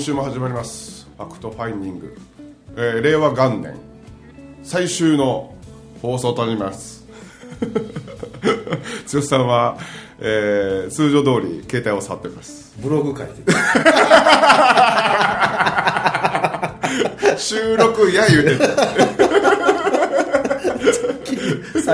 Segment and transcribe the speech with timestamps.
[0.00, 1.06] 週も始まります。
[1.18, 2.16] ファクトファインディング、
[2.76, 3.74] えー、令和元年。
[4.62, 5.54] 最終の
[6.00, 7.04] 放送となります。
[9.12, 9.76] 剛さんは、
[10.18, 12.72] えー、通常通り携帯を触ってます。
[12.78, 13.42] ブログ書いて
[17.36, 18.58] 収録や言うてる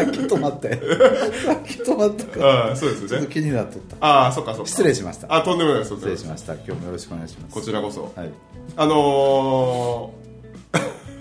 [0.05, 0.77] さっき止まったよ。
[1.47, 2.51] さっき止まったから。
[2.69, 3.09] ああそうですよね。
[3.09, 3.97] ちょっと気になっとった。
[4.01, 4.69] ああそっかそっか。
[4.69, 5.35] 失礼しました。
[5.35, 6.55] あとんでもないです失礼しました。
[6.55, 7.55] 今日もよろしくお願いします。
[7.55, 8.31] こちらこそ、はい。
[8.77, 10.27] あのー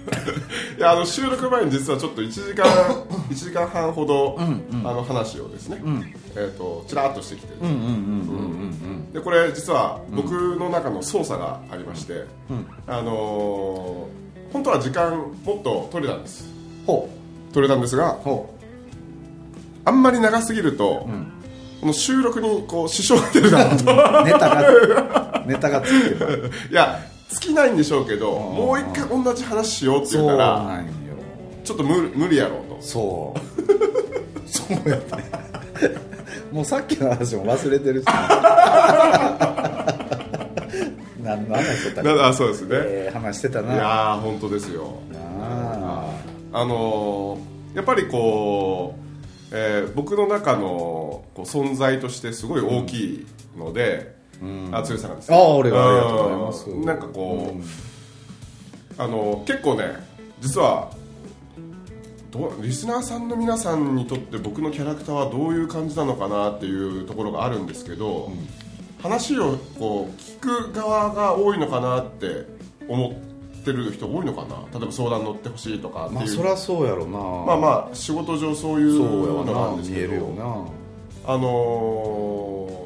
[0.77, 2.65] いやあの収録前に実はちょっと1時間
[3.31, 4.43] 1時間半ほど、あ
[4.91, 5.81] の話をですね、
[6.35, 7.47] えー、とちらっとしてきて、
[9.13, 12.25] でこれ実は僕の中の操作がありまして、
[12.87, 16.45] あのー本当は時間もっと取れたんです。
[16.85, 17.09] ほ
[17.51, 18.17] 取れたんですが
[19.85, 21.07] あんまり長すぎると、
[21.79, 23.75] この収録にこう支障が出るなと。
[23.75, 30.83] うネタがネタがついてるいや尽きないんでしょうけどもう一回同じ話しようって言ったら
[31.63, 32.81] ちょっと無無理やろうと。
[32.81, 33.39] そう。
[34.47, 35.03] そうやね。
[36.51, 38.05] もうさっきの話も忘れてるし。
[41.21, 44.99] 何の話してたなあそうですね、えー話してたいなやー本当ですよ。
[45.41, 46.07] あ。
[46.53, 49.04] あのーやっぱりこう、
[49.51, 54.15] えー僕の中のこう存在としてすごい大きいので、
[54.71, 55.33] あ剛さんがです。
[55.33, 56.69] ああ俺がありがとうございます。
[56.69, 56.85] うん。
[56.85, 57.55] なんかこ
[58.97, 59.85] う、あの結構ね
[60.41, 60.91] 実は
[62.31, 68.31] どうリスナーさんの皆さんにとって僕のキャラクターはどういう感じなのかなっていうところがあるんですけど、
[69.01, 72.45] 話をこう聞く側が多いのかなって
[72.87, 73.34] 思って
[73.73, 74.55] る人多いのかな？
[74.79, 77.19] 例えば相談乗ってほしいとかっていう、まあそりゃそうやろな。
[77.19, 80.07] まあまあ仕事上そういうのがあるんですけど。
[80.07, 81.33] 見えるよな。
[81.33, 82.85] あのー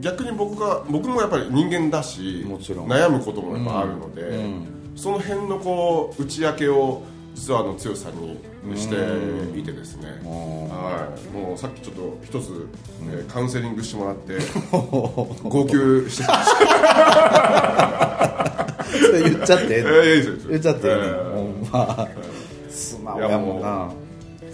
[0.00, 2.88] 逆に僕が僕もやっぱり人間だしもちろん。
[2.88, 4.66] 悩むこともやっぱあるので、うん。
[4.96, 7.02] その辺のこう打ち明けを
[7.34, 8.14] 実はあの剛さん
[8.70, 8.94] にして
[9.58, 10.68] いてですね、ん。
[10.68, 12.68] はい、もうさっきちょっと一つ、
[13.10, 14.38] えーカウンセリングしてもらって
[14.72, 18.33] 号泣してきました
[19.00, 19.82] それ言っちゃって。
[20.48, 20.88] 言っちゃって。
[21.72, 22.08] ま。
[22.68, 23.92] 素直やもんな。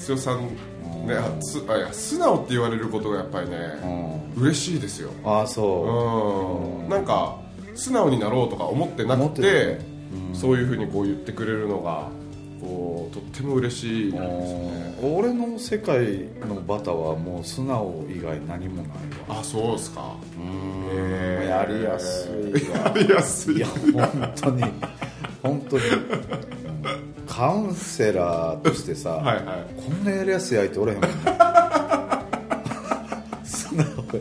[0.09, 0.49] 剛さん
[1.07, 3.57] ねあつあいや素直って言われることがやっぱりね、
[4.37, 5.11] 嬉しいですよ。
[5.25, 6.85] ああそう。
[6.85, 6.89] うん。
[6.89, 7.39] なんか
[7.75, 12.09] 素直になろうとか思ってなくててないそういうふうにこう言ってくれるのが
[13.13, 14.95] とっても嬉しいですね。
[15.03, 18.93] 俺の世界のバタはもう素直以外何もない
[19.29, 19.41] わ。
[19.41, 20.15] あそうですか。
[20.39, 21.45] うん。
[21.47, 22.35] やりやすい。
[22.71, 23.57] わやりやすい。
[23.57, 24.63] いや本当に。
[25.43, 25.85] 本当に。
[25.89, 26.01] うん。
[27.27, 29.67] カウンセラーとしてさ、はいはい。
[29.83, 31.17] こんなやりやすい相手おれへんもんね。
[33.45, 34.21] 素直やから。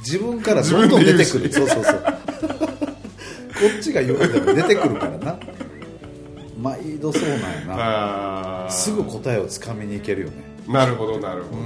[0.00, 1.44] 自分からどんどん出てくる。
[1.44, 2.02] 自そうそうそう。
[3.60, 5.38] こっちが言うても出てくるからな
[6.60, 8.70] 毎度そうなんやな。
[8.70, 10.44] すぐ答えをつかみにいけるよね。
[10.68, 11.62] なるほどなるほど。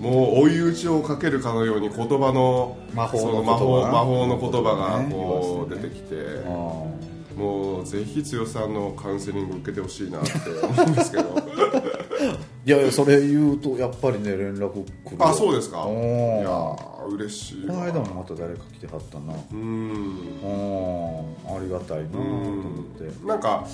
[0.00, 3.52] もう追い打ちをかけるかのように言葉の魔法のそ言葉。
[3.52, 5.12] 魔法な魔法の言葉がね。
[5.12, 6.16] こう出てきて。
[6.46, 6.50] あ
[7.36, 10.30] もうぜひ剛さんのカウンセリング受けてほしいなって
[10.62, 11.34] 思うんですけど
[12.66, 15.84] いやいやそれ言うとやっぱりね連絡来るあそうですか。
[15.84, 17.74] おいーやー嬉しいわ。
[17.74, 19.34] この間もまた誰か来てはったな。
[19.52, 19.90] うん。
[19.90, 20.46] う
[21.52, 21.56] ん。
[21.56, 23.26] ありがたいなと思って。
[23.26, 23.66] なんか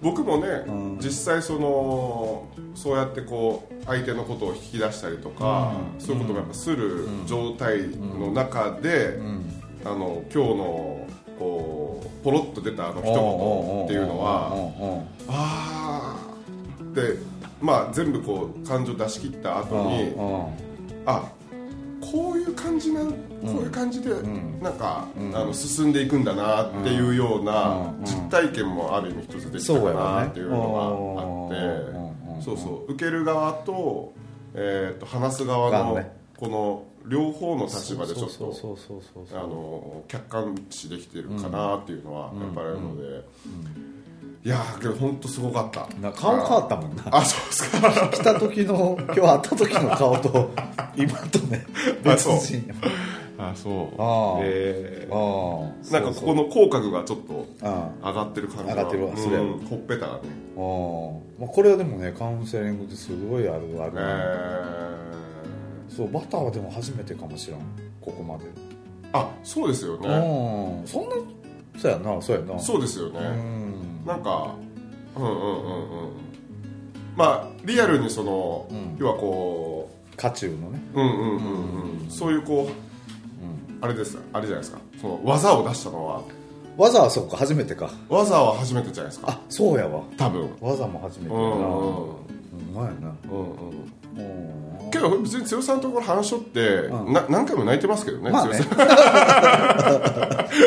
[0.00, 0.98] 僕もね、うん。
[0.98, 6.00] 実際そのそうやってこう相手のことを引き出したりとか、うん。
[6.00, 9.62] そういうことをやっぱする状態の中で、うん。
[9.84, 11.06] あの今日の
[11.38, 17.16] こうポロッと出たあの一言っていうのははああで
[17.60, 20.14] まあ全部こう感情出し切った後に
[21.06, 21.30] あ
[22.00, 24.10] こういう感じなんこういう感じで
[24.60, 34.12] なんか、あの進んでいくんだなっていうような実体験もある意味一つできたかなっていうのがあってそうそう受ける側と,、
[34.54, 36.02] えー、と話す側の
[36.36, 38.54] この両方の立場でちょっと
[39.32, 43.24] あの客観視できてるかなっていうのはやっぱりあるので。
[44.42, 45.86] いやけど本当すごかった。
[46.12, 47.04] 顔変わったもんな。
[47.10, 48.08] あそうですか。
[48.08, 50.50] 来た時の今日会った時の顔と
[50.96, 51.66] 今とね
[52.02, 52.64] 別人
[53.36, 54.00] あそう。
[54.00, 60.20] ああえー、なんかここの口角がちょっと上がってる感じ上がってるわそれ、うん、ほっぺたがね。
[60.56, 67.60] あ、まあ、これはでもねカウンセリングですごいあるある、えー、そうバターはでも初めてかもしらん。
[68.00, 68.44] ここまで。
[69.12, 70.08] あそうですよね。
[70.08, 70.86] うん。
[70.86, 71.16] そんな
[71.78, 72.58] そうやなそうやな。
[72.58, 73.20] そうですよね
[74.06, 74.54] なんか
[75.16, 76.10] うんうんうんうん。
[77.16, 80.80] まあリアルにその、うん、要はこう渦中のね。
[80.94, 84.18] うんうんうんうん、そういうこう、うん、あれです。
[84.32, 84.80] あれじゃないですか。
[85.00, 86.22] その技を出したのは。
[86.76, 87.90] 技はそうか初めてか。
[88.08, 89.32] 技は初めてじゃないですか。
[89.32, 90.02] あそうやわ。
[90.16, 90.50] 多分。
[90.60, 91.46] 技も初めてやな。
[91.46, 92.39] うんうんまやなうんうん
[94.90, 98.58] けど別に剛さんのところ話しとって、うん、な何回も泣いてますけどね,、まあ、ね。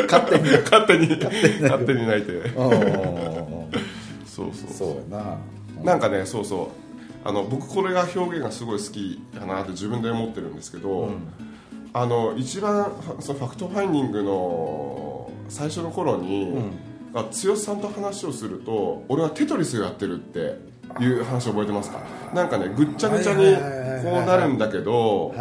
[0.08, 0.50] 勝手に。
[0.62, 1.08] 勝手に。
[1.62, 2.06] 勝手に。
[2.06, 2.50] 泣いて。
[4.26, 4.88] そうそうそう。
[5.12, 5.38] やな。
[5.82, 6.84] なんかねそうそう。
[7.26, 11.32] あの僕これが表現がすごい好きだなって自分で思ってるんですけど、うん、
[11.94, 16.70] あの一番そのファクトファインディングの最初の頃に、うん、
[17.14, 20.58] 剛さんと話をすると俺はテトリスをやってるって
[21.02, 22.00] いう話覚えてますか？
[22.34, 23.56] なんかねぐっちゃぐちゃに
[24.04, 25.34] こうなるんだけど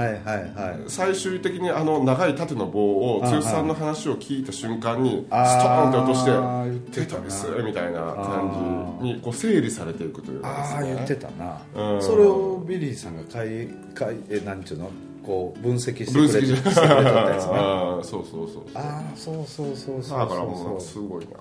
[0.88, 14.90] 最終的にあの長い縦の棒を剛さんの話を聞いた瞬間にストーンって落として「テトリス」みたいな感じにこう整理されていくというか、ああ言ってたな、うん、それをビリーさんがかいかいえなんちゅうの？
[15.24, 21.32] こう分析してくれてしてくれたやつね ああそうそうそうああそうそうそうそうだからもうすごいな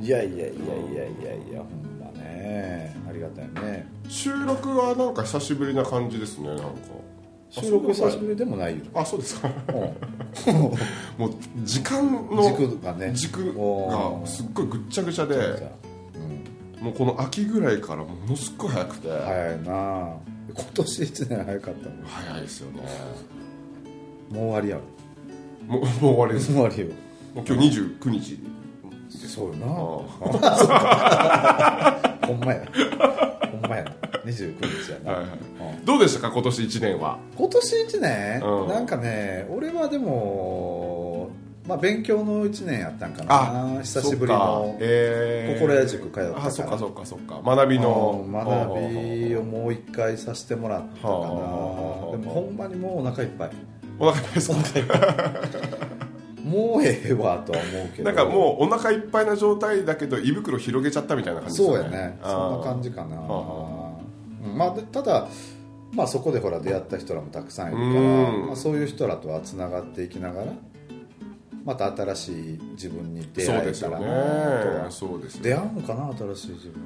[0.00, 0.56] いやいやいやいやい
[1.24, 2.96] やいやほね。
[3.08, 3.86] ありがたいね。
[4.08, 6.64] 収録はなんか久しぶりな感じですねなんか。
[7.50, 8.84] 収録久しぶりでもないよ。
[8.94, 9.48] あそうですか。
[11.18, 11.30] もう
[11.64, 13.12] 時間の軸がね。
[13.12, 19.08] 軸がすっごいぐっちゃぐちゃで、うん、もうこの秋ぐらいからものすっごい早くて。
[19.08, 20.16] 早いな。
[20.54, 22.82] 今年1年早かったもん早いですよね。
[24.30, 24.78] もう終わりや
[25.66, 26.52] もうもう終わりです。
[26.52, 26.96] もう終わりよ。
[27.34, 28.38] 今日29日
[29.10, 29.66] そうよ な。
[32.26, 32.60] ほんまや
[33.50, 33.84] ほんまや
[34.24, 35.38] 29日やな、はいはい。
[35.78, 36.30] うん、どうでしたか？
[36.32, 37.18] 今年1年は。
[37.36, 41.30] 今年1年、うん、なんかね俺はでも
[41.66, 43.80] まあ勉強の1年やったんかな。
[43.82, 46.46] 久しぶりの心屋塾通ったから。
[46.46, 47.40] あそっかそっかそっか。
[47.44, 48.24] 学びの。
[48.32, 48.48] 学
[49.28, 51.18] びをもう一回させてもらったかな。
[51.18, 53.50] でもほんまにもうお腹いっぱい。
[53.98, 54.50] お腹いっぱいです
[54.86, 54.98] か？
[56.44, 58.04] もうええわとは思うけど。
[58.04, 61.76] なんかもうお腹いっぱいな状態だけど胃袋広げちゃったみたいな感じですね。
[61.76, 62.18] そうやね。
[62.22, 63.16] そんな感じかな。
[64.56, 65.28] まあただ
[65.92, 70.52] まあそこでほら出会った人らもたくさんいるから、まあ、そういう人らとはつながっていきながら
[71.64, 75.42] また新しい自分に出会えたらなそうですね。
[75.42, 76.80] 出会うのかな新しい自分。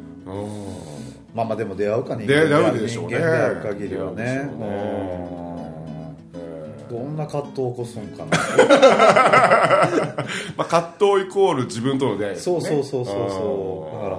[1.34, 5.53] まあまあでも出会うか人間で人間である限りはね
[6.94, 8.30] どんな葛藤を起こすんかな。
[10.56, 13.94] まあ葛藤イコール自分との出会い、ね、そうそうそうそうそう。
[13.96, 14.16] だか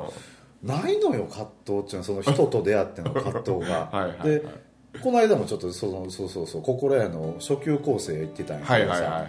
[0.69, 3.89] らないのよ葛藤っていうのはその人と出会っての 葛藤が。
[3.91, 4.43] はい、で
[5.01, 9.25] この間もちょっとそのそうそうそう心屋の初級構成言ってたんやけどさ。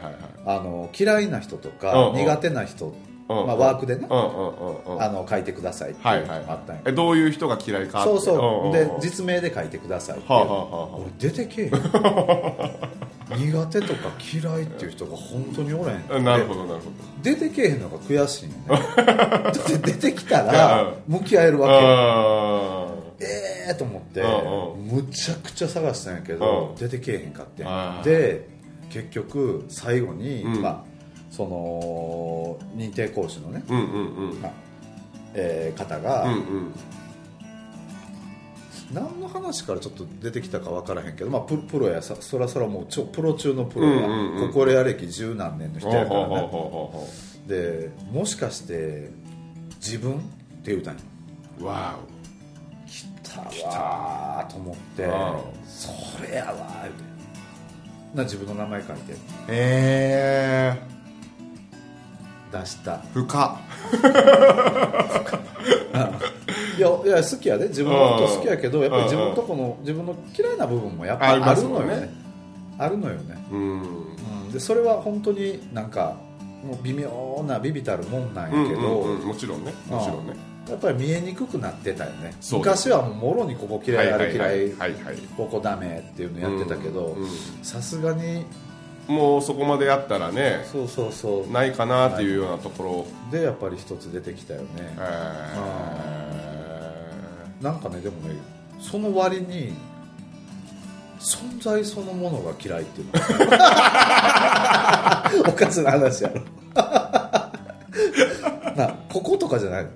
[0.98, 2.92] 嫌いな人とか苦手な人
[3.28, 4.14] まあ、ワークでね、あ
[5.12, 8.72] の書いてくださいってあったんや、えどういう人が嫌いかそうそう。
[8.72, 11.70] で実名で書いてくださいって、俺出てけえ
[13.36, 16.24] 苦手とか嫌いっていう人が本当におらへん。
[16.24, 16.90] なるほどなるほど。
[17.22, 18.56] 出てけえへんのが悔しいよね。
[18.96, 21.68] だって出てきたら向き合えるわ
[23.18, 24.22] けええー、と思って
[24.76, 27.64] むちゃくちゃ探したんやけど出てけえへんかって
[28.04, 28.48] で
[28.90, 30.84] 結局最後に、うん、まあ
[31.30, 34.40] その認定講師のね、うんうんうん。
[34.40, 34.52] まあ
[35.34, 36.72] えー、方が、うんうん
[38.96, 46.50] 何の話からちょっと出てきたか分からへんけど、まあ、ププロやさそらそらもう超プロ中のプロや、うんうん、心や歴十何年の人やからね。
[47.46, 49.10] でもしかして
[49.76, 50.16] 自分っ
[50.62, 51.00] て言うたんよ
[51.60, 52.88] わお。
[52.88, 55.06] 来たわと思って
[55.66, 56.86] それやわ
[58.14, 59.12] な自分の名前書いて。
[59.12, 59.16] へ
[59.48, 60.95] え
[62.52, 62.98] 出した。
[63.12, 63.60] 深
[66.78, 67.68] いやいや好きやで。
[67.68, 72.10] 自分のこと好きやけどやっぱり自分のとこの自分の嫌いな部分もやっぱありあるのよね。
[72.78, 73.80] あるのよね、うん。
[73.80, 76.16] うん、でそれは本当になんか
[76.62, 79.26] もう微妙なビビたるもんなんやけど、うんうんうん。
[79.28, 79.72] もちろんね。
[79.88, 80.36] もちろんね。
[80.68, 82.34] やっぱり見えにくくなってたよね。
[82.52, 84.72] 昔はもろにここ嫌いあれ嫌い
[85.36, 87.16] ここダメっていうのやってたけど
[87.62, 88.44] さすがに
[89.08, 91.52] もうそこまでやったらねそうそうそう。
[91.52, 94.66] ないかなっていうようなところ、でやっぱり一つ出てきたよね。
[94.98, 95.02] え
[97.62, 98.34] なんかねでもね
[98.80, 99.72] その割に
[101.18, 103.12] 存在そのものが嫌いっていうの。
[105.48, 106.40] おかしな話やろ。
[108.76, 109.90] なこことかじゃないの。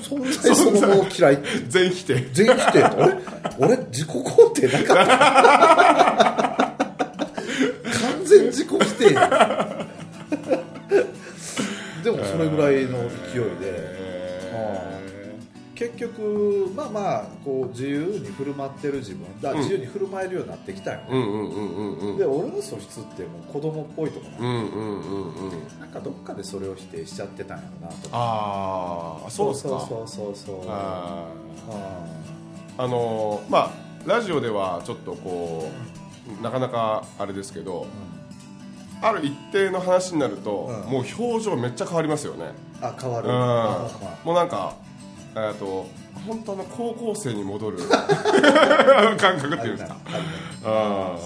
[0.00, 1.38] 存在そのもの嫌い。
[1.38, 2.28] ー全否定。
[2.32, 2.82] 全否定。
[3.58, 3.76] 俺俺？
[3.90, 6.36] 自己肯定なかった
[8.30, 9.86] 完全自己否定や
[12.04, 14.00] でもそれぐらいの勢いで。
[15.74, 19.40] 結局まあまあこう自由に振る舞ってる自分。
[19.40, 21.00] だ自由に振る舞えるようになってきたよ
[22.18, 31.28] で俺の素質ってもう子供っぽいとこうな、んかどっかでそれを否定しちゃってたんやろなとああそうそうそうそうそうあ
[32.76, 33.70] あのーまあ
[34.06, 35.70] ラジオではちょっとこ
[36.38, 37.86] うなかなかあれですけど
[39.02, 40.90] ある一定の話になると、うん。
[40.90, 42.52] もう表情めっちゃ変わりますよね。
[42.80, 43.34] あ変わる、うん。
[43.34, 43.88] あ
[44.24, 44.74] もうなんか
[45.34, 45.86] えっと
[46.26, 47.78] 本当の高校生に戻る。
[49.18, 49.96] 感覚っていうんですか。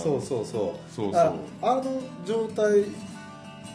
[0.03, 0.93] そうそうそう。
[0.95, 1.33] そうそう。
[1.63, 1.83] あの
[2.25, 2.85] 状態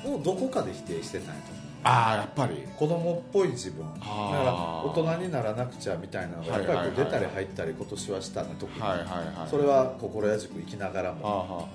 [0.05, 2.67] をどこかで否定してたんやとああやっぱり。
[2.77, 3.85] 子供っぽい自分。
[3.99, 4.53] だから
[4.85, 11.69] 大人にならなくちゃみたいなのがやっぱり出たり入ったり今年はしたね特に、はいはいはいそれは心やじく生きながらも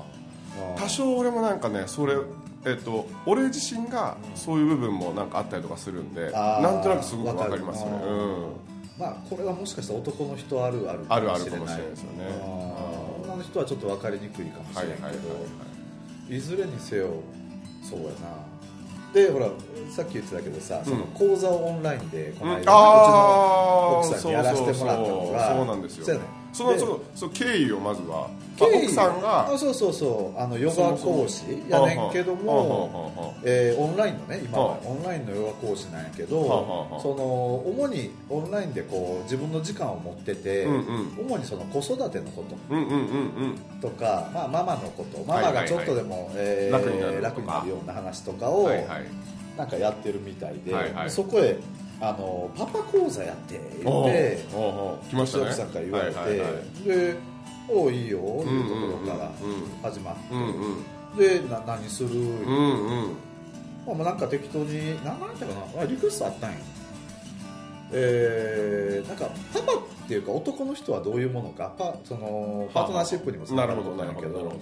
[0.77, 2.15] 多少俺もなんかねそれ
[2.65, 7.91] えっと俺自身がそういう部分もなんかあったりとかするんでなんとなくすごくわかりますね。
[7.91, 8.47] うん。
[8.99, 11.61] まあこれはもしかしたら男の人あるあるあるあかもしれない。
[11.61, 12.25] るかもしれないですよね。
[12.27, 13.25] うん。
[13.25, 15.23] 女の人はちょっと分かりにくいかもしはいれないけはいはいは
[16.29, 16.41] ど、い。
[16.41, 17.09] ずれにせよ
[17.83, 18.11] そうやな。
[19.13, 19.47] でほら
[19.91, 26.19] さっき言ってたけどさ、その講座をオンラインでこの間、うちのあ奥さんにやらせてもらったのがそうなんですよ
[26.55, 28.71] そのそのその経緯をまずは経緯？
[28.71, 30.41] まあ奥さんがあそうそうそう。
[30.41, 32.43] あのヨガ講師やねんけども
[32.89, 34.65] もえーオンラインのね今は。
[34.69, 41.27] はオンラインのヨガ講師なんやけどその主にオンラインでこう自分の時間を持ってて、うんうん。
[41.27, 42.57] 主にその子育てのこと。
[42.71, 43.01] うんうんうんう
[43.55, 43.59] ん。
[43.81, 45.25] とか、まあ、ママのこと。
[45.25, 47.29] ママがちょっとでも、えー楽になるとか。
[47.29, 49.05] 楽になるような話とかをはいはい。
[49.59, 51.11] なんかやってるみたいで、はいはい。
[51.11, 51.57] そこへ
[52.01, 53.85] あの「パパ講座やって」って
[55.09, 55.45] 来ましたね。
[55.45, 56.89] 奥さんから言われて、はいはいはい。
[56.89, 57.17] で
[57.69, 61.17] 「おういいよ」いうところからうん始まって、うんうん。
[61.17, 62.87] でな何する、うん
[63.87, 63.97] うん。
[63.99, 66.57] まあ、なんか適当に何なんていうかなあリクエストあったんや
[67.93, 71.73] えー、なんかパパっていうか男の人はどういうものか？
[71.79, 74.53] パそのパートナーシップにもそうななるとなんやけど。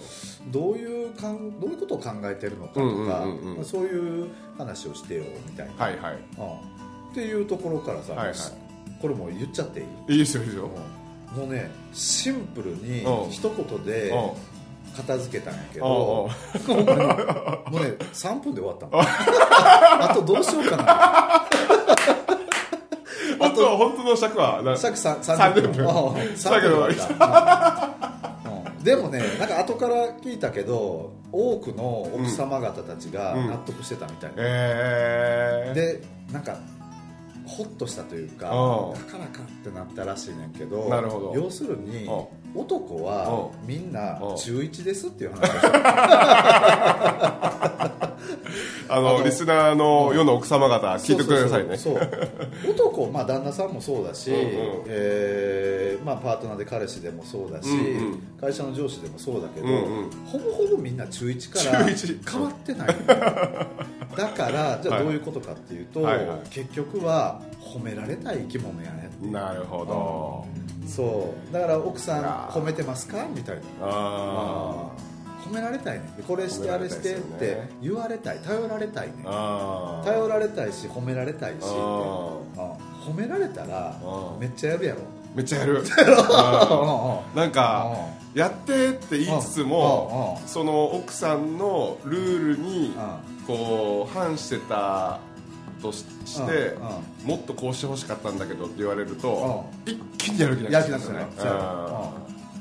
[0.49, 3.65] どういうかんどういうことを考えてるのかとか、うんうんうんうん。
[3.65, 6.15] そういう話をしてよみたいな、はいはい。
[6.15, 8.37] うんっていうところからさ、はいはい。
[9.00, 10.12] これもう言っちゃっていい？
[10.12, 10.64] いいですよいいですよ。
[10.64, 11.02] うん
[11.40, 13.31] もうねシンプルにうん。
[13.31, 14.31] 一言でうん。
[14.95, 15.95] 片付けたんやけうんうん。
[15.95, 19.00] どもうね3分で終わったの。
[19.02, 21.47] あとどうしようかな。
[23.38, 25.73] 本当本当の尺はなさっきさ30 30分。
[25.73, 25.87] 分。
[25.87, 25.90] うん。
[26.35, 33.47] 30分でもねなんか後から聞いたけど多くの奥様方たちがうん。
[33.49, 34.31] 納得してたみたい。
[34.31, 35.75] な、えー。
[35.75, 36.02] で
[36.33, 36.57] なんか
[37.47, 41.33] ホッとしたというかだうんからかってなったらしいねんけどなるほど。
[41.35, 42.27] 要するにう
[42.61, 45.41] 男はうみんなうん中1ですっていう話。
[45.41, 45.73] でしょ
[48.89, 51.77] あのリスナーの世の奥様方聞いてくださいね。
[52.69, 54.45] 男、まあ、旦那さんもそうだし、うんうん。
[54.87, 58.19] えーまあ、パートナーで彼氏でもそうだし、うんうん。
[58.41, 60.11] 会社の上司でもそうだけど、うんうん。
[60.27, 62.89] ほぼほぼみんな中1から変わってない。
[64.17, 66.27] だからじゃあどういうことかっていうと、はいはい。
[66.27, 70.47] はい結局は褒められたい生き物やねなるほど。
[70.87, 71.53] そう。
[71.53, 73.62] だから奥さん褒めてますかみたいな。
[73.83, 75.12] あ褒
[75.53, 78.39] められたいねこれしてあれしてって言われたい。
[78.39, 82.39] 頼られたいね頼られたいし褒められたいし褒
[83.17, 85.01] められたらうんめっちゃやるやろ。
[85.35, 85.83] めっちゃやる。
[87.35, 87.95] なんか
[88.35, 92.95] やってって言いつつもうんその奥さんのルールに
[93.47, 95.19] こう反してた
[95.83, 96.77] としして
[97.23, 101.27] うんもっとこうしてほしかったんだけどって言われると一気にやる気なくなるやる気なくなる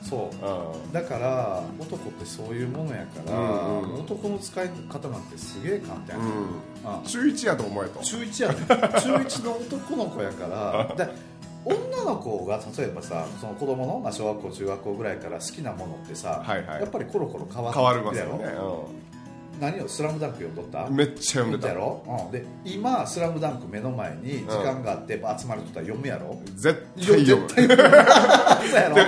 [0.01, 0.93] そう。
[0.93, 4.00] だから男ってそういうものやから、うんうん。
[4.01, 7.00] 男の使い方なんてすげえ簡単や、うん。
[7.00, 7.03] うん。
[7.03, 8.00] 中1やと思えと。
[8.00, 8.55] 中1やね
[9.00, 11.10] 中1の男の子やからだ
[11.63, 16.81] 女の子が例えばさその子供のまあ小学校中学校ぐらいから好きなものってさ、はいはい。
[16.81, 18.46] やっぱりコロコロ変わって変わりますよやろね、
[19.62, 20.86] 何を「スラムダンク読んどった？
[20.86, 21.68] うん、めっちゃ読んでた。
[21.68, 27.48] やろ、うん、で今「スラムダンク目の前に時間があって集まるとったら読むやろ、絶対読む。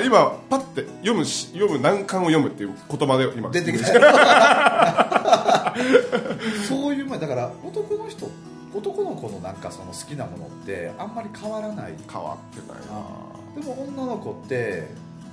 [0.05, 3.50] 今パッて読むし読む難関を読むっていう言葉で今。
[3.50, 3.86] 出てきた。
[6.67, 8.29] そういう前だから男の人
[8.75, 11.93] 男の子のなんかその好きなものってあんまり変わらない。
[12.12, 13.03] 変わってないな。
[13.55, 14.88] でも女の子って、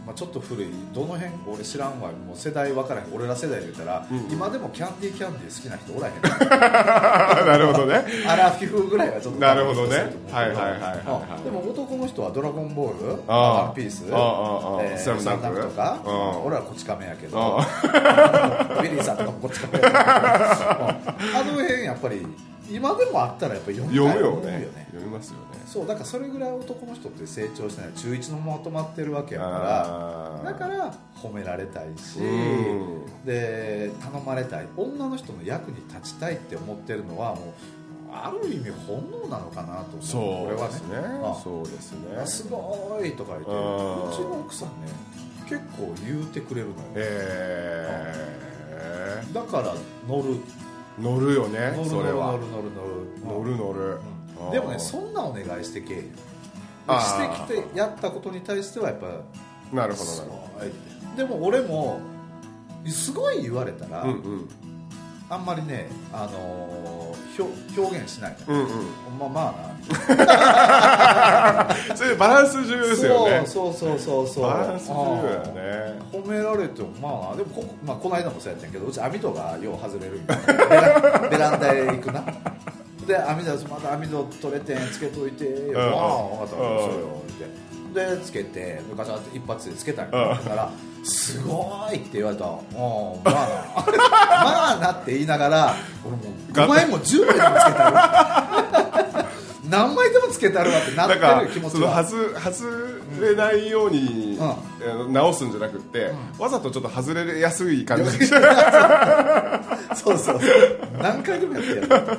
[0.06, 4.30] まあ、ちょっと古いどの辺俺知らんわもう世代分からへん俺ら世代で言ったら、うん。
[4.30, 6.14] 今でもキャンディーキャンディー好きな人おらへん。
[7.46, 8.04] なるほどね。
[8.26, 9.96] アラフィフぐらいはちょっとなるほどね。
[10.30, 15.60] はいはいはいはいでも男の人は「ドラゴンボール」ワンピース」えースラムダンク。
[15.60, 15.98] とか
[16.44, 17.58] 俺らこち亀やけど。
[17.60, 18.80] あ。
[18.82, 19.92] ビリーさんとかもこっち亀やけど。
[19.92, 20.00] うん。
[20.00, 20.96] あ
[21.44, 22.26] の辺やっぱり
[22.70, 24.12] 今でもあったらやっぱ読むよね。
[24.92, 25.60] 読みますよね。
[25.66, 29.46] そうだからそれぐらい男の人って成長してない中1のまま止まってるわけやか
[30.42, 33.24] らだから褒められたいしうん。
[33.24, 34.66] で頼まれたい。
[34.76, 37.52] 女の人の役に立ちたいって思ってるのはもう
[38.12, 40.02] ある意味本能なのかなと思う。
[40.02, 40.74] そう俺はね。
[41.42, 42.16] そうですね。
[42.20, 43.56] あすごいとか言ってうち
[44.22, 44.74] の奥さんね
[45.48, 46.78] 結構言うてくれるのよ。
[46.96, 48.20] え
[49.32, 49.74] だから
[50.08, 50.34] 乗る。
[50.34, 50.40] ー、
[50.98, 52.32] 乗るよね乗るそれは。
[52.32, 52.70] 乗る乗る
[53.24, 53.44] 乗る。
[53.44, 54.00] 乗る乗る、
[54.46, 54.50] うん。
[54.50, 56.02] でもねそんなお願いしてけえ
[56.98, 59.06] してきてやったことに対してはやっぱ
[59.72, 62.00] なるほどなるほはいでも俺も
[62.86, 64.48] すごい言われたら、どうんうん
[65.30, 67.00] あんまりね、あのー
[67.38, 68.66] 表表現しないうんうん。
[69.18, 69.76] まあま
[70.08, 70.14] あ
[71.88, 71.96] な。
[71.96, 73.42] それバランス重要ですよね。
[73.46, 74.44] そうそうそうそうそう。
[74.44, 82.22] バランス重要だよね褒められてもまあなでもこ,、まあ、この間もそうやったんやけどうち網戸がよう外れるみたいなベランダへ行くな。
[83.06, 85.72] で網戸まだ網戸取れてんつけといて。
[85.76, 86.78] ああ分かったうん。
[86.78, 87.32] そうよっ
[87.94, 88.16] て。
[88.16, 90.10] でつけてガチャって一発でつけたん。
[90.10, 90.70] やだから
[91.04, 92.44] 「すごい!」って言われた。
[92.44, 92.62] ら「うんま
[93.24, 93.84] あ。
[93.90, 93.94] な
[94.44, 97.96] まあな」って言いながら俺もうがお前も10枚でもつけたる
[99.70, 102.02] 何枚でもつけたるわってなってる気持ちは。
[102.04, 102.66] 外外
[103.20, 105.12] れないように、うん。
[105.12, 108.40] 直すんじゃなくって、わざとちょっと外れやすい感じで そう
[109.94, 110.40] そうそう。
[111.00, 112.18] 何回でもやってやる。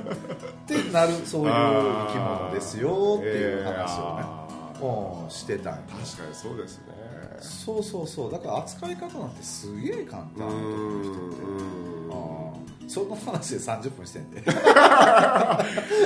[0.78, 7.01] ってなるそういう生き物ですよっていう話をね、うん、してたんよ確かにそうですね
[7.42, 8.32] そうそうそう。
[8.32, 11.30] だから扱い方なんてすげえ簡単うーんうん。
[11.30, 12.42] うん
[12.88, 14.38] その話で30分してんで。
[14.40, 14.44] よ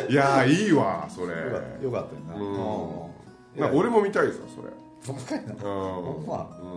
[0.08, 1.28] いやーいいわそれ。
[1.82, 2.39] よかったよ
[3.58, 3.67] な。
[3.67, 3.78] うん。
[3.78, 4.69] 俺も見たいですよそれ。
[5.08, 5.54] ほんまかいな。
[5.54, 5.58] うん。
[5.58, 6.71] ほんま、うん。
[6.71, 6.76] うん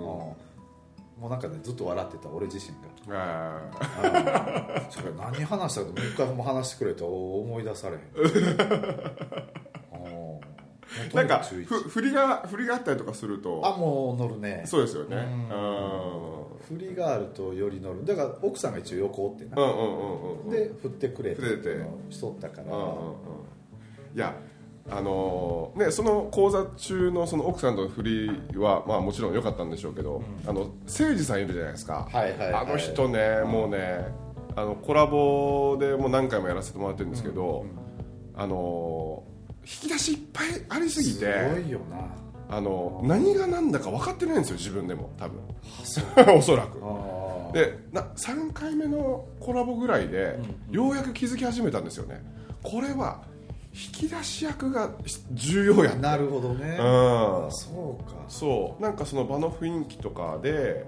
[1.20, 2.72] もうなんかねずっと笑ってた俺自身
[3.12, 3.18] が。
[3.18, 8.02] あそれ何話したかもう一回も話してくれと思い出されへん
[11.14, 14.62] なんかふ振りが振りがあったりとかするとあもう乗るね。
[14.66, 15.16] そうですよね。
[15.16, 16.78] ううん。
[16.78, 18.04] 振りがあるとより乗る。
[18.04, 22.14] だから奥さんが一応横おってな、うんうんうんうんで振ってくれ振ってて。
[22.14, 22.92] しとったから、うんうんうん。
[24.14, 24.34] いや
[24.90, 34.06] あのーね、その講座中のその奥さんとの振りは、まあ、もちろん良かったんでしょうけど、あの誠司さんいるじゃないですか、はいはいはいあの人ね、もうね
[34.56, 37.66] あのコラボでもう何回もやらせてもらってるんですけど、
[38.34, 39.27] あのー
[39.68, 42.08] 引き出しいっぱいありすぎすてごいよな。
[42.50, 45.40] あの何が何だか分かってないんですよ自分でも多分。
[46.34, 46.80] おそらく。
[46.82, 50.38] あでな3回目のコラボぐらいで、
[50.70, 52.22] ようやく気づき始めたんですよね。
[52.62, 53.22] これは
[53.74, 54.90] 引き出し役が
[55.32, 57.52] 重要やあなるほどね、うん。
[57.52, 58.16] そうか。
[58.28, 58.82] そう。
[58.82, 60.86] なんかその場の雰囲気とかで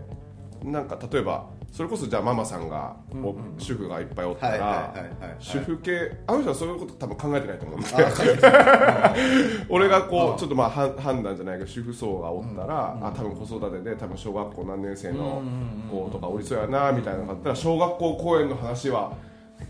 [0.64, 4.92] なんか例えばそれこそじゃあママさんが、お主婦がいっぱいおったら、
[5.38, 7.88] 主婦系あの人はそういうこと多分考えてないと思うんで。
[9.70, 15.42] 俺がこうちょっとまあ判判断じゃないけど主婦層がおったら、あ多分子育てで多分小学校何年生の
[15.90, 19.12] 子とかおりそうやなみたいなのがあったら小学校公演の話は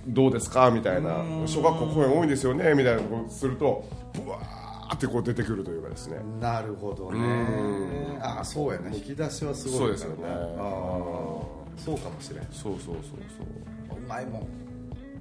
[0.06, 0.70] どうですか？
[0.70, 1.16] みたいな。
[1.46, 2.72] 小学校公演多いんですよね？
[2.74, 3.84] みたいなことをすると
[4.24, 6.16] ブワーってこう出てくるというかですね。
[6.40, 7.18] なるほどね。
[7.18, 8.18] うん。
[8.22, 10.24] ああそうやな引き出しはすごいそうですよね。
[10.26, 12.42] ああそうかもしれん。
[12.42, 14.00] うそうそうそう。
[14.10, 14.46] まいもん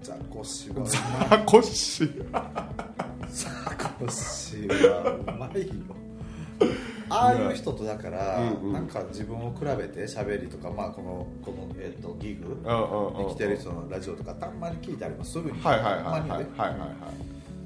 [0.01, 1.39] ザコシはうそうまい。
[1.41, 2.09] あこっし
[3.29, 5.73] ザコシはうまいよ。
[7.11, 8.73] ああいう人とだから、うんうん。
[8.73, 16.95] なんか自分を比べて喋りとか、まあ、このこの、えー、とギグうんうんうん生きてる人のラジオとかたまに聞いたりもするんよはいはいはいたまにねはいはいはいは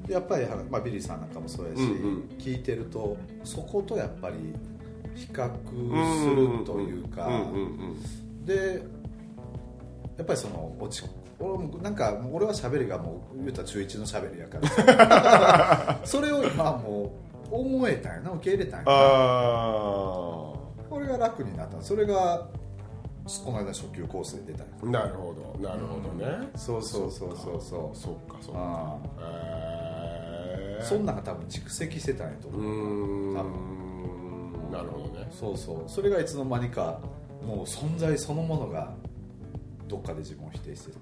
[0.09, 0.11] い。
[0.11, 4.35] やっぱり、まあ、ビリーさんなんかもそうやし、うんうん聞いてるとそことやっぱり
[5.15, 8.83] 比較するというか、うんうんうんで
[10.17, 11.07] やっぱりその落ち
[11.39, 15.99] 俺もなんか俺は喋りがもう言うたら中1の喋りやから。
[16.05, 17.11] それを今はも
[17.51, 18.91] う思えたんやな受け入れたんやな。
[18.91, 18.93] あ
[20.89, 21.81] これが楽になった。
[21.81, 22.47] それが
[23.45, 25.67] この間初級コースで出たなるほど。
[25.67, 27.97] なるほどね、そうそうそうそうそう。
[27.97, 28.59] そっかそっか。
[28.59, 33.33] あへえあそんなんが多分蓄積してたんやと思うん。
[33.33, 33.43] 多
[34.71, 35.27] なるほどね。
[35.31, 35.83] そうそう。
[35.87, 36.99] それがいつの間にか
[37.45, 38.93] もう存在そのものが
[39.87, 40.95] どっかで自分を否定してる。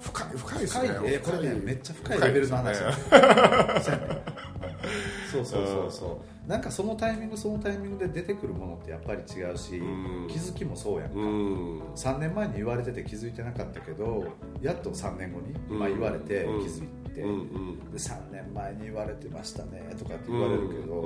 [0.00, 0.88] 深い深いですね。
[0.88, 1.18] 深いね。
[1.18, 2.76] これねめっちゃ深いレベルの話。
[2.78, 3.20] 深い
[3.74, 4.22] ですそうやね。
[5.32, 6.48] そうそうそうそう。
[6.48, 10.28] なんかそのタイミングそのタイミングで出てくるものってやっぱり違うしうん。
[10.28, 11.16] 気づきもそうやんか。
[11.16, 11.80] うん。
[11.94, 14.26] 3年前に言われてて気づいてなかったけど
[14.60, 16.60] やっと3年後に今言われて気うん。
[16.60, 17.26] づいて、で
[17.98, 21.02] 3年前に言われてましたねとかって言われるけど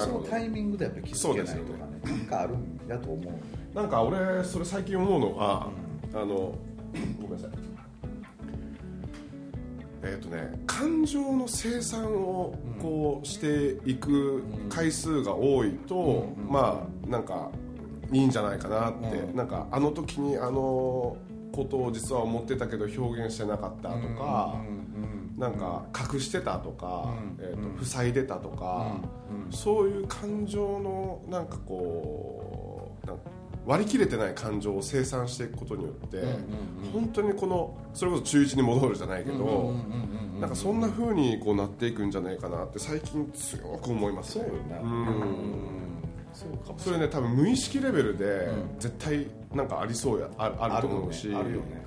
[0.00, 3.74] そのタイミングでやっぱり気づけないとかねなんかあるんやと思う。
[3.74, 5.68] なんか俺それ最近思うのが、
[6.14, 6.54] あの
[7.20, 7.50] ごめんなさい。
[10.04, 17.50] えっ、とね感情の生産をこうしていく回数が多いと、まあなんか
[18.10, 19.36] いいんじゃないかなって、うん。
[19.36, 21.16] なんかあの時にあの
[21.52, 24.56] ことを実は思ってたけど表現してなかったとか、
[25.42, 25.82] なんか
[26.14, 27.44] 隠してたとか、うん。
[27.44, 28.96] えーと塞いでたとか、
[29.50, 33.10] そういう感情のなんかこう
[33.66, 36.22] 割り切れてない感情を生産していくことによって、
[36.92, 39.74] 本当にこのそれこそ中1に戻るじゃないけど、
[40.40, 44.44] なんかそんな風にこうなっていくんじゃないかなって最近強く思いますね。
[46.78, 51.81] それね多分無意識レベルで絶対なんかありそうやああると思うしあるよね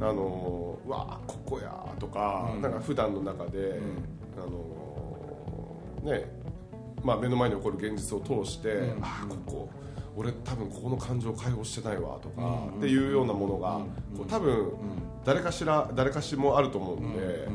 [0.00, 3.80] あのうわここやとか、なんか普段の中で、
[4.36, 6.30] あのね
[7.02, 9.70] まあ目の前に起こる現実を通して、ああここ
[10.16, 13.80] 俺多分ここの感情を解放してないわとか、っていうようなものが、
[14.16, 14.72] こう多分
[15.24, 17.48] 誰かしら誰かしもあると思うんで、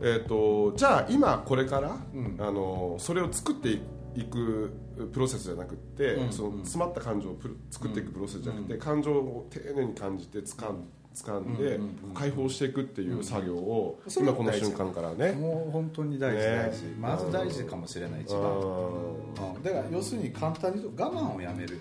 [0.00, 1.96] えー、とじゃあ今これから、
[2.38, 3.80] あのそれを作って
[4.16, 4.72] いく
[5.12, 7.38] プロセスじゃなくって、その詰まった感情を
[7.70, 11.78] 作っていくプロセスじゃなくて、感情を丁寧に感じて掴ん掴んで、
[12.14, 15.32] 解放していくっていう作業を、今この瞬間からね。
[15.32, 16.56] もう本当に大事ね。
[16.56, 19.62] 大事、まず大事かもしれない一番、うん。
[19.62, 21.78] だから要するに簡単に言うと我慢をやめる。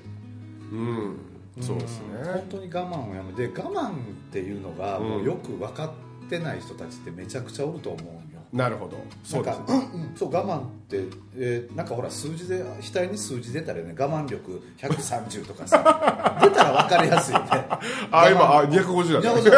[0.72, 1.18] うん。
[1.62, 3.94] そうですね、本当に我慢をやめて我慢っ
[4.32, 5.94] ていうのがもうよく分か
[6.26, 8.23] ってない人たちってめちゃくちゃおると思う
[8.54, 8.98] なるほど。
[9.24, 9.58] そうです。
[9.58, 10.98] なんか、うんうん、そう我慢って、
[11.36, 12.64] えーなんかほら数字で
[12.94, 17.48] 額に数字 出たらね我慢力130とかさ出たら分かりやすいよね。
[18.12, 19.42] あ今あ250だね。
[19.42, 19.54] そうそう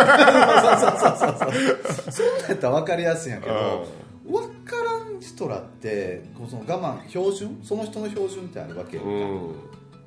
[0.97, 2.11] そうそうそう。
[2.11, 3.87] そんなんやったら分かりやすいんやけど
[4.25, 7.59] 分からん人らってこうその我慢標準？
[7.63, 9.07] その人の標準ってあるわけよ、う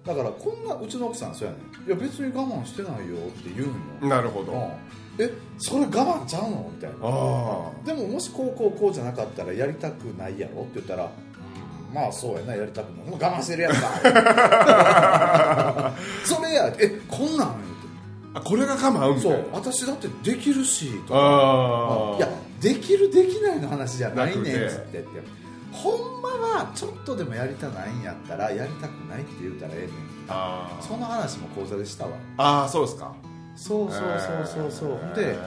[0.08, 3.74] だからこんなうちの奥さんそうやねんいや別に我慢してないよって言うんよ、
[4.06, 4.70] んなるほど、うん
[5.20, 6.70] えそれ我慢ちゃうの？
[6.72, 6.96] みたいな。
[7.02, 10.62] あでももしこうこうこうじゃなかったらやりたくないやろ？
[10.62, 11.10] って言ったら、うん
[11.94, 13.78] まあそうやなやりたくないもう我慢してるやんか
[16.24, 17.56] それやえこんなん？
[18.34, 19.18] あこれが我慢？
[19.20, 21.18] そいうな私だってできるしとか。
[21.18, 22.16] ああ。
[22.18, 22.28] いや
[22.60, 25.08] できるできないの話じゃないねんっつってって
[25.72, 29.90] ほんまはちょっとでもやりたないんやったらやりたくないって言うたらええねん。
[30.28, 32.12] あその話も講座でしたわ。
[32.36, 33.14] あーそうですか。
[33.56, 35.14] そうそうそうそうそう、えー。
[35.14, 35.38] で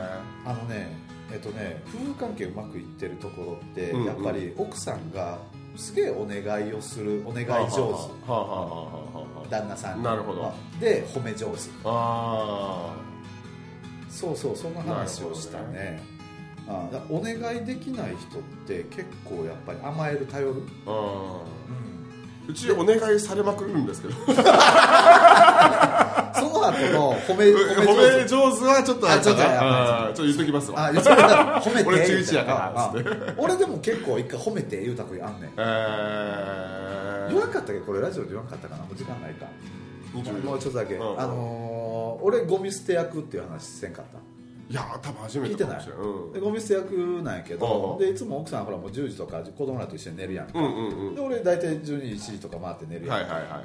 [0.45, 0.95] あのね
[1.31, 4.05] えっとね夫婦関係うまくいってるところって、うんうん。
[4.05, 5.39] やっぱり奥さんが
[5.75, 9.49] すげえお願いをするお願い上手。
[9.49, 10.53] 旦那さんになるほど。
[10.79, 11.69] で褒め上手。
[11.85, 12.93] あ
[14.09, 16.03] そうそうそんな話をしたね
[16.67, 21.45] あお願いできない人って結構やっぱり甘える頼る、ああ。
[22.47, 24.13] うちお願いされまくるんですけど。
[26.33, 28.21] その後の褒め褒 褒め上手。
[28.23, 29.47] め上手はちょっとあちょっとちょ
[30.11, 30.85] っと言っときますわ。
[30.87, 31.23] あ言っちゃった
[31.59, 31.89] 褒めて。
[31.89, 32.93] 俺言う11やから
[33.37, 35.51] 俺でも結構一回褒めて言うたくあんねん。
[35.57, 39.45] え言わんかったっけこれラジオで言わんかったかなもう時間ないか。
[40.15, 41.19] ー、もうちょっとだけ、うん。
[41.19, 44.19] あのー俺ゴミ捨て役っていう話せんかった？
[44.71, 45.83] いや多分初めてない。
[45.83, 45.97] てない？
[45.99, 46.33] うん。
[46.33, 46.91] でゴミ捨て役
[47.23, 51.15] なんやけど、うんでいつも奥さんほらもう10時とか子供らと一緒に寝るやんか、うんうんうん。
[51.15, 53.57] で俺大体12時1時とか回って寝るやん、はいはいはいは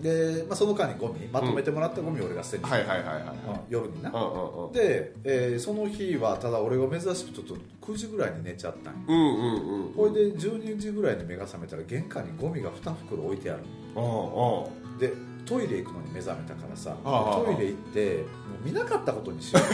[0.00, 0.02] い。
[0.02, 3.24] で、まあ、その間にゴミまとめてもらったゴミを俺が捨てに行くはいはいはいはいうん
[3.68, 4.20] 夜にな、うんう
[4.60, 4.72] んうん。
[4.72, 13.62] で、えーその日はただ俺が珍しくちょっと9時ぐらいに寝ちゃったんようんうんうんほいで12時ぐらいに目が覚めたら玄関にゴミが2袋置いてある。
[13.96, 14.64] あ。
[14.98, 15.12] で
[15.44, 18.22] トイレ行くのに目覚めたからさトイレ行っても
[18.62, 19.64] う見なかったことにしよう。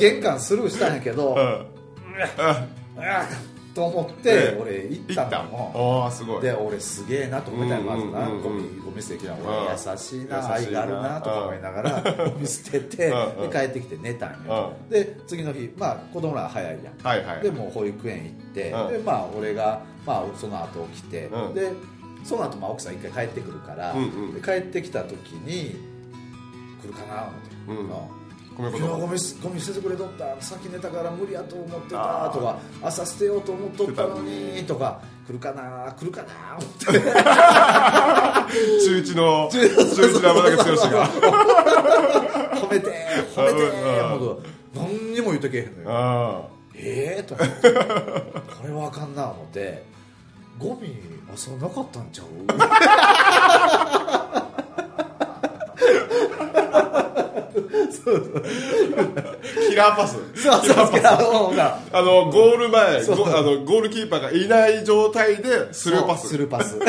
[0.00, 1.64] 玄関スルーしたんやけど、あ
[2.38, 2.66] あ
[2.98, 3.26] あ
[3.74, 5.50] と思って俺行ったの。
[5.50, 6.42] もああすごい。
[6.42, 8.42] で俺すげえなと思ったよまずなうんうんうん。
[8.42, 10.72] ゴミゴミ捨てきなうん俺優しいな優しいな。
[10.72, 13.50] 愛があるなとか思いながらゴミ捨ててでうんうん。
[13.50, 16.94] 帰ってきて寝たんよで次の日まあ子供らは早いやん。
[17.06, 17.42] はいはい。
[17.42, 18.92] でもう保育園行って、うん。
[18.94, 21.54] でまあ俺が、まあ、その後起きて、うん。
[21.54, 21.70] で
[22.26, 24.34] その後まあ奥さん一回帰ってくるから、うんうん。
[24.34, 25.76] で帰ってきた時に
[26.82, 27.88] 来るかな思って、うん。
[27.88, 27.96] な
[28.56, 30.40] 米昨日言ゴミすゴミ捨ててくれとった。
[30.40, 32.30] さっき寝たから無理やと思ってた。
[32.32, 36.86] とか朝捨てようと思っとったのにとか来るかな来るかな思って。
[38.82, 41.06] 中1の 中1の山崎剛が。
[42.56, 44.42] 褒めて褒めてうんほど
[44.74, 45.90] 何にも言ってけへんのよ。
[45.90, 46.42] あ。
[46.74, 47.70] ええと思って。
[47.70, 49.84] これはあかんな思って
[50.58, 50.96] ゴミ
[51.32, 52.26] 朝なかったんちゃう？
[52.48, 54.42] あ
[59.68, 60.16] キラーパス。
[60.40, 63.16] そうそうそうそうあのゴール前そう。
[63.16, 66.28] ゴあのゴールキーパーがいない状態でスルーパス。
[66.28, 66.76] スルーパス。
[66.78, 66.86] わ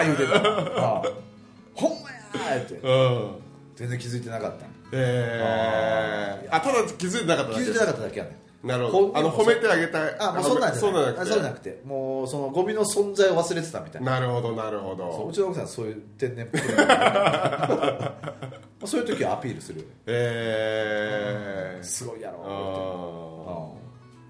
[0.00, 0.36] ー言うてた。
[0.38, 1.02] あ
[1.74, 2.74] ほんまやーって。
[2.74, 3.30] うん。
[3.76, 4.66] 全然気づいてなかった。
[4.94, 7.64] えー、あただ気づいてなかっただけ。
[7.64, 9.18] 気づいてなかっただけやねんなるほど。
[9.18, 10.16] あの褒めてあげたい。
[10.18, 10.90] あ、まあ、そんなんじゃない。
[10.90, 14.12] そうなんあそうじゃなくてもうそのゴミの存在を忘れてたみたいな。
[14.12, 16.62] なるほどなるほそううどちの奥さんそういう天然っぽい。
[18.82, 22.42] まあそういう時はアピールするよえー、すごいやろ
[23.46, 23.80] あ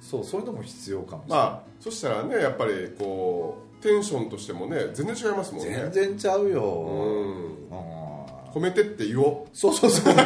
[0.00, 5.74] そうそういうのも必要かもしれない、まあそしたらねやっぱりこうテンションとしてもね全然違いますもんね。
[5.74, 7.76] 全然ちゃうよ、うん。
[7.76, 8.01] うん
[8.52, 9.56] 褒めてって言おう。
[9.56, 10.14] そうそうそう。
[10.14, 10.24] それ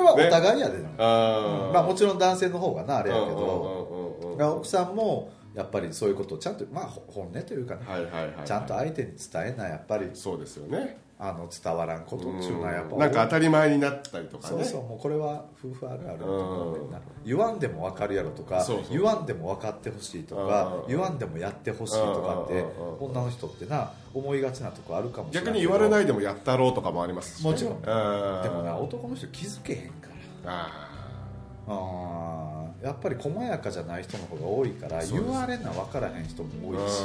[0.00, 0.78] はお互いやで。
[0.78, 8.46] な、あまあもちろん男性の方がなあれやけど、奥さんもやっぱりそういうことをちゃんとまあほ本音というかね、はいはいはい。
[8.46, 10.10] ちゃんと相手に伝えなやっぱり。
[10.14, 14.64] そうですよねあの伝わらんことっていうのはやっぱなんか当たり前になったりとかね。
[14.64, 20.88] そうそうもうこれは夫婦あるあるだと思うねんな言わんでも分かるやろとか言わんでも分かってほしいとかうん。
[20.88, 22.54] 言わんでもやってほしいとかって
[23.00, 27.50] うん女の人ってな思いがちなとこあるかもしれない逆に言われないいでもやったろうとかもありますしね。
[27.52, 27.80] もちろん。
[27.82, 30.08] でもな男の人気づけへんか
[30.44, 30.52] ら。
[30.52, 37.02] ああーやっぱり細やかじゃない人の方が多いから言われな分からへん人も多いし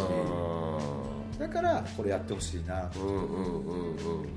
[1.38, 1.40] ー。
[1.40, 2.90] だからこれやってほしいな。
[2.96, 3.26] うんうんうんう
[4.24, 4.28] ん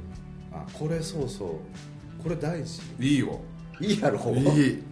[0.53, 1.51] あこれそうそう。
[2.23, 2.83] これ大事。
[2.99, 3.41] うんいいよ。
[3.81, 4.19] いいやろ。
[4.35, 4.45] いい。
[4.75, 4.83] うん。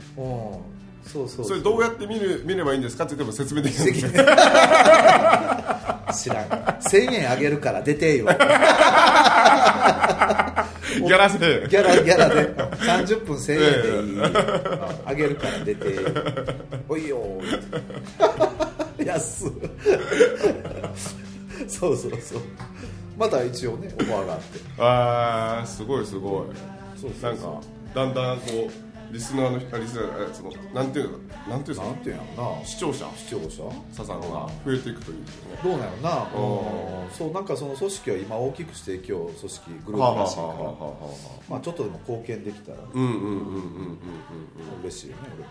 [1.05, 3.05] そうそうそれどうやって見る見ればいいんですか？
[3.05, 3.93] って言っても説明できない。
[6.15, 6.47] 知らん。
[6.81, 8.27] 1000円あげるから出てよ
[10.97, 12.55] ギャラ制ギャラギャラで。
[12.55, 14.21] 30分1000円でいい。
[15.05, 15.87] あげるから出て。
[16.89, 17.23] おいよ
[19.05, 19.51] 安っ。
[21.69, 22.41] そうそうそう。
[23.19, 24.61] また一応ねオファーがあって。
[24.79, 26.47] ああすごいすごい。
[27.01, 27.11] そう。
[27.23, 27.61] なんか
[27.95, 31.19] だんだんこうリスナーの人あリスナーあそのなんていうの
[31.49, 32.65] なんていうなんていうんやろな？
[32.65, 33.07] 視聴者。
[33.17, 33.73] 視聴者？
[33.93, 34.27] サザンが
[34.65, 35.25] 増えていくという
[35.65, 36.27] どうなのな？
[37.13, 40.47] そうなんかその組織を今大きくして今日組織グループらしいから。
[41.49, 43.99] まあちょっとでも貢献できたらうんうんうんうんうんうんうん
[44.83, 45.49] 嬉しいよね俺もね。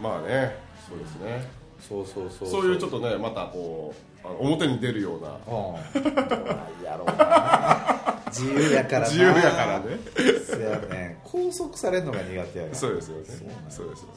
[0.00, 0.56] まあね
[0.88, 1.48] そうですね。
[1.80, 2.66] そうそうそうそう。
[2.66, 5.30] いうちょっとねまたこう表に出るような。
[6.84, 9.06] やろうな自由やからな。
[9.08, 9.98] 自由やからね。
[10.46, 11.20] そうやね。
[11.24, 12.74] 拘束されるのが苦手やから。
[12.76, 13.24] そうですよね。
[13.68, 14.08] そうですよ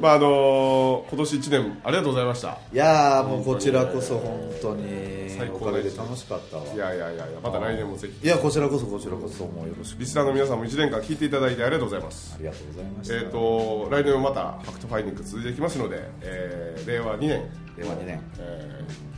[0.00, 2.58] まああのー今年1年ありがとうございました。
[2.72, 6.64] いやーもうこちらこそ本当に最高おかげで楽しかったわ。
[6.72, 8.24] いやいやいやいやまた来年もぜひ。
[8.24, 10.00] いやこちらこそこちらこそもうよろしく。
[10.00, 12.34] リスナーの皆さんも1年間聞いていただいてありがとうございます。
[12.36, 17.42] ありがとうございましたえー、と来年もまたファクトファインディング続いていきますので、えー令和2年、
[17.78, 18.22] 令和2年。
[18.38, 19.15] えー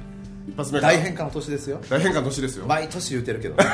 [0.48, 1.78] 一発目大変化の年ですよ。
[1.90, 3.64] 大変化の年ですよ、毎年言うてるけどね。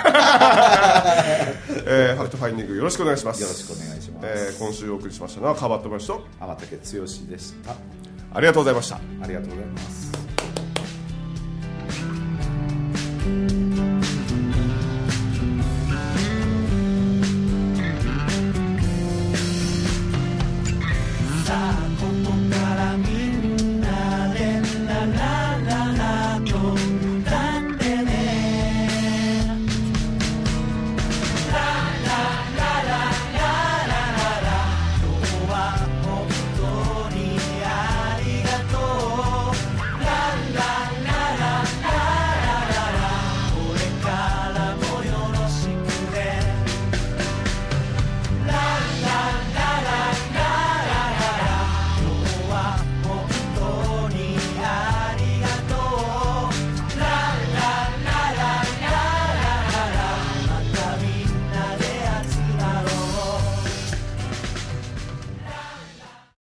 [1.86, 3.42] えーファクトファインディングよろしくお願いします。
[3.42, 4.26] よろしくお願いします。
[4.26, 7.76] えー今週お送りしましたのはカバットマシと天竹剛でした。
[8.34, 8.96] ありがとうございました。
[8.96, 10.23] ありがとうございます